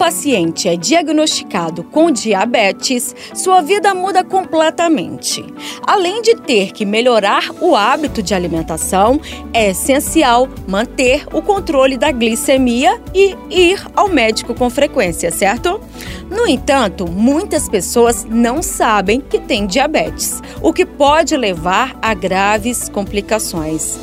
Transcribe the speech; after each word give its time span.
Paciente 0.00 0.66
é 0.66 0.76
diagnosticado 0.76 1.84
com 1.84 2.10
diabetes, 2.10 3.14
sua 3.34 3.60
vida 3.60 3.92
muda 3.92 4.24
completamente. 4.24 5.44
Além 5.86 6.22
de 6.22 6.36
ter 6.36 6.72
que 6.72 6.86
melhorar 6.86 7.50
o 7.60 7.76
hábito 7.76 8.22
de 8.22 8.34
alimentação, 8.34 9.20
é 9.52 9.68
essencial 9.68 10.48
manter 10.66 11.26
o 11.34 11.42
controle 11.42 11.98
da 11.98 12.10
glicemia 12.10 12.98
e 13.14 13.36
ir 13.50 13.86
ao 13.94 14.08
médico 14.08 14.54
com 14.54 14.70
frequência, 14.70 15.30
certo? 15.30 15.78
No 16.30 16.46
entanto, 16.46 17.06
muitas 17.06 17.68
pessoas 17.68 18.24
não 18.24 18.62
sabem 18.62 19.20
que 19.20 19.38
têm 19.38 19.66
diabetes, 19.66 20.40
o 20.62 20.72
que 20.72 20.86
pode 20.86 21.36
levar 21.36 21.98
a 22.00 22.14
graves 22.14 22.88
complicações. 22.88 23.98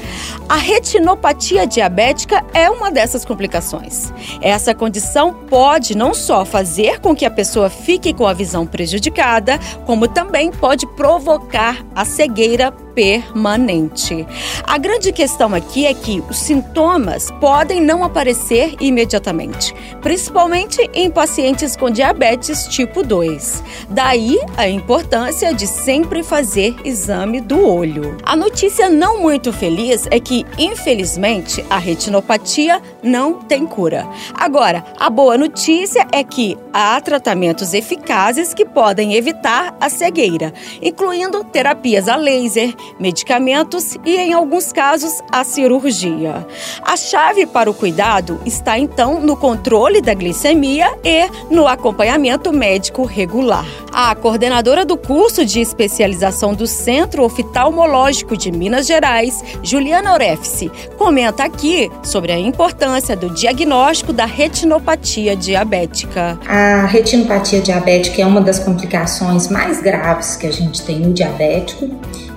A 0.49 0.57
retinopatia 0.57 1.65
diabética 1.65 2.45
é 2.53 2.69
uma 2.69 2.91
dessas 2.91 3.23
complicações. 3.23 4.13
Essa 4.41 4.75
condição 4.75 5.33
pode 5.33 5.95
não 5.97 6.13
só 6.13 6.45
fazer 6.45 6.99
com 7.01 7.15
que 7.15 7.25
a 7.25 7.31
pessoa 7.31 7.69
fique 7.69 8.13
com 8.13 8.27
a 8.27 8.33
visão 8.33 8.65
prejudicada, 8.67 9.59
como 9.85 10.07
também 10.07 10.51
pode 10.51 10.85
provocar 10.95 11.83
a 11.95 12.05
cegueira 12.05 12.71
permanente. 12.97 14.25
A 14.63 14.75
grande 14.79 15.11
questão 15.11 15.53
aqui 15.53 15.85
é 15.85 15.93
que 15.93 16.19
os 16.27 16.39
sintomas 16.39 17.29
podem 17.39 17.79
não 17.79 18.03
aparecer 18.03 18.75
imediatamente, 18.79 19.71
principalmente 20.01 20.81
em 20.95 21.11
pacientes 21.11 21.75
com 21.75 21.91
diabetes 21.91 22.65
tipo 22.65 23.03
2. 23.03 23.63
Daí 23.87 24.39
a 24.57 24.67
importância 24.67 25.53
de 25.53 25.67
sempre 25.67 26.23
fazer 26.23 26.75
exame 26.83 27.39
do 27.39 27.63
olho. 27.63 28.17
A 28.23 28.35
notícia 28.35 28.89
não 28.89 29.21
muito 29.21 29.53
feliz 29.53 30.07
é 30.09 30.19
que, 30.19 30.43
infelizmente, 30.57 31.63
a 31.69 31.77
retinopatia 31.77 32.81
não 33.03 33.35
tem 33.35 33.67
cura. 33.67 34.07
Agora, 34.33 34.83
a 34.99 35.07
boa 35.07 35.37
notícia 35.37 36.07
é 36.11 36.23
que 36.23 36.57
há 36.73 36.99
tratamentos 36.99 37.75
eficazes 37.75 38.55
que 38.55 38.65
podem 38.65 39.13
evitar 39.13 39.77
a 39.79 39.87
cegueira, 39.87 40.51
incluindo 40.81 41.43
terapias 41.43 42.07
a 42.07 42.15
laser, 42.15 42.73
medicamentos 42.99 43.97
e, 44.05 44.15
em 44.15 44.33
alguns 44.33 44.71
casos, 44.71 45.21
a 45.31 45.43
cirurgia. 45.43 46.45
A 46.83 46.95
chave 46.95 47.45
para 47.45 47.69
o 47.69 47.73
cuidado 47.73 48.39
está 48.45 48.77
então 48.77 49.19
no 49.19 49.35
controle 49.35 50.01
da 50.01 50.13
glicemia 50.13 50.97
e 51.03 51.27
no 51.53 51.67
acompanhamento 51.67 52.51
médico 52.51 53.03
regular. 53.03 53.65
A 53.91 54.13
coordenadora 54.15 54.85
do 54.85 54.97
curso 54.97 55.45
de 55.45 55.59
especialização 55.59 56.53
do 56.53 56.67
Centro 56.67 57.23
Oftalmológico 57.23 58.37
de 58.37 58.51
Minas 58.51 58.85
Gerais, 58.85 59.43
Juliana 59.63 60.13
Orefse, 60.13 60.71
comenta 60.97 61.43
aqui 61.43 61.91
sobre 62.03 62.31
a 62.31 62.39
importância 62.39 63.15
do 63.15 63.29
diagnóstico 63.29 64.13
da 64.13 64.25
retinopatia 64.25 65.35
diabética. 65.35 66.39
A 66.47 66.85
retinopatia 66.85 67.61
diabética 67.61 68.21
é 68.21 68.25
uma 68.25 68.41
das 68.41 68.59
complicações 68.59 69.47
mais 69.49 69.81
graves 69.81 70.35
que 70.35 70.47
a 70.47 70.51
gente 70.51 70.83
tem 70.83 70.99
no 70.99 71.13
diabético 71.13 71.89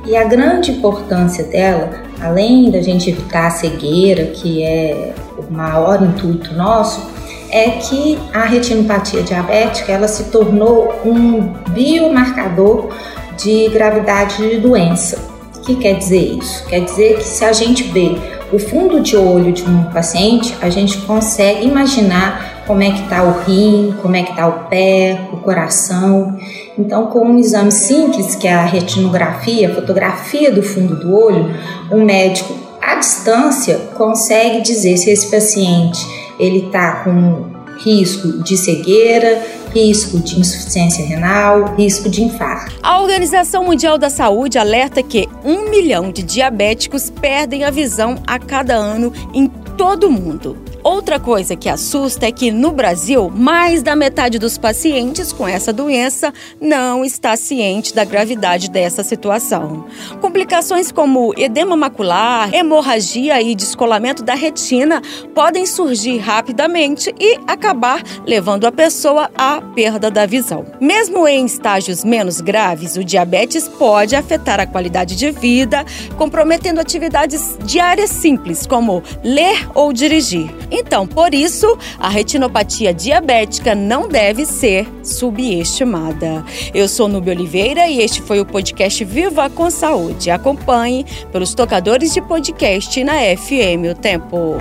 e 0.07 0.17
a 0.17 0.25
grande 0.25 0.73
importância 0.73 1.45
dela, 1.45 1.91
além 2.21 2.71
da 2.71 2.81
gente 2.81 3.11
evitar 3.11 3.47
a 3.47 3.51
cegueira, 3.51 4.27
que 4.27 4.63
é 4.63 5.15
o 5.39 5.53
maior 5.53 6.03
intuito 6.03 6.55
nosso, 6.55 7.09
é 7.51 7.71
que 7.71 8.19
a 8.33 8.45
retinopatia 8.45 9.23
diabética 9.23 9.93
ela 9.93 10.09
se 10.09 10.25
tornou 10.25 10.93
um 11.05 11.53
biomarcador 11.71 12.89
de 13.37 13.69
gravidade 13.69 14.37
de 14.37 14.59
doença. 14.59 15.19
O 15.57 15.61
que 15.61 15.75
quer 15.77 15.95
dizer 15.95 16.39
isso? 16.39 16.65
Quer 16.67 16.85
dizer 16.85 17.19
que 17.19 17.25
se 17.25 17.45
a 17.45 17.53
gente 17.53 17.85
vê 17.85 18.17
o 18.53 18.59
fundo 18.59 19.01
de 19.01 19.17
olho 19.17 19.53
de 19.53 19.63
um 19.65 19.85
paciente, 19.85 20.57
a 20.61 20.71
gente 20.71 20.99
consegue 20.99 21.67
imaginar 21.67 22.60
como 22.71 22.85
é 22.85 22.93
que 22.93 23.03
está 23.03 23.25
o 23.25 23.41
rim, 23.41 23.93
como 24.01 24.15
é 24.15 24.23
que 24.23 24.31
está 24.31 24.47
o 24.47 24.69
pé, 24.69 25.29
o 25.33 25.39
coração. 25.39 26.39
Então, 26.79 27.09
com 27.09 27.25
um 27.25 27.37
exame 27.37 27.73
simples, 27.73 28.37
que 28.37 28.47
é 28.47 28.55
a 28.55 28.65
retinografia, 28.65 29.73
a 29.73 29.75
fotografia 29.75 30.53
do 30.53 30.63
fundo 30.63 30.95
do 30.95 31.13
olho, 31.13 31.53
o 31.91 31.97
médico 31.97 32.55
à 32.81 32.95
distância 32.95 33.77
consegue 33.97 34.61
dizer 34.61 34.97
se 34.99 35.11
esse 35.11 35.29
paciente 35.29 35.99
ele 36.39 36.67
está 36.67 37.03
com 37.03 37.45
risco 37.79 38.41
de 38.45 38.57
cegueira, 38.57 39.43
risco 39.75 40.21
de 40.21 40.39
insuficiência 40.39 41.05
renal, 41.05 41.75
risco 41.75 42.09
de 42.09 42.23
infarto. 42.23 42.77
A 42.85 43.01
Organização 43.01 43.65
Mundial 43.65 43.99
da 43.99 44.09
Saúde 44.09 44.59
alerta 44.59 45.03
que 45.03 45.29
um 45.45 45.71
milhão 45.71 46.13
de 46.13 46.23
diabéticos 46.23 47.11
perdem 47.11 47.65
a 47.65 47.71
visão 47.71 48.23
a 48.29 48.39
cada 48.39 48.77
ano 48.77 49.13
em 49.35 49.49
todo 49.77 50.07
o 50.07 50.13
mundo. 50.13 50.57
Outra 51.01 51.19
coisa 51.19 51.57
que 51.57 51.67
assusta 51.67 52.27
é 52.27 52.31
que 52.31 52.51
no 52.51 52.73
Brasil, 52.73 53.33
mais 53.35 53.83
da 53.83 53.97
metade 53.97 54.39
dos 54.39 54.59
pacientes 54.59 55.33
com 55.33 55.49
essa 55.49 55.73
doença 55.73 56.31
não 56.61 57.03
está 57.03 57.39
ciente 57.39 57.95
da 57.95 58.05
gravidade 58.05 58.71
dessa 58.71 59.03
situação. 59.03 59.87
Complicações 60.21 60.93
como 60.93 61.33
edema 61.39 61.75
macular, 61.75 62.53
hemorragia 62.55 63.41
e 63.41 63.55
descolamento 63.55 64.23
da 64.23 64.35
retina 64.35 65.01
podem 65.35 65.65
surgir 65.65 66.19
rapidamente 66.19 67.15
e 67.19 67.39
acabar 67.47 68.03
levando 68.27 68.67
a 68.67 68.71
pessoa 68.73 69.31
à 69.35 69.63
perda 69.63 70.11
da 70.11 70.27
visão. 70.27 70.67
Mesmo 70.79 71.27
em 71.27 71.47
estágios 71.47 72.05
menos 72.05 72.43
graves, 72.43 72.97
o 72.97 73.03
diabetes 73.03 73.67
pode 73.67 74.15
afetar 74.15 74.61
a 74.61 74.67
qualidade 74.67 75.17
de 75.17 75.31
vida, 75.31 75.83
comprometendo 76.19 76.79
atividades 76.79 77.57
diárias 77.65 78.11
simples, 78.11 78.67
como 78.67 79.03
ler 79.25 79.67
ou 79.75 79.95
dirigir. 79.95 80.51
Então, 80.91 81.07
por 81.07 81.33
isso, 81.33 81.79
a 82.01 82.09
retinopatia 82.09 82.93
diabética 82.93 83.77
não 83.77 84.09
deve 84.09 84.45
ser 84.45 84.89
subestimada. 85.05 86.45
Eu 86.75 86.89
sou 86.89 87.07
Nubia 87.07 87.33
Oliveira 87.33 87.87
e 87.87 88.01
este 88.01 88.21
foi 88.21 88.41
o 88.41 88.45
podcast 88.45 89.05
Viva 89.05 89.49
com 89.49 89.71
Saúde. 89.71 90.33
Acompanhe 90.33 91.07
pelos 91.31 91.55
tocadores 91.55 92.13
de 92.13 92.21
podcast 92.21 93.05
na 93.05 93.13
FM 93.37 93.87
O 93.89 93.95
Tempo. 93.95 94.57